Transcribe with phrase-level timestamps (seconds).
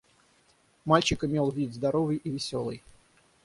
[0.83, 2.81] Мальчик имел вид здоровый и веселый.